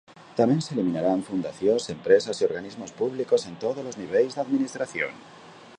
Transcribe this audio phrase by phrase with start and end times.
[0.39, 5.11] Tamén se eliminarán fundacións, empresas e organismos públicos en todos os niveis da administración.